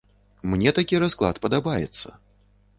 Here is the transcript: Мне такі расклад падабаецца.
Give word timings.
Мне 0.53 0.73
такі 0.77 1.01
расклад 1.05 1.41
падабаецца. 1.45 2.07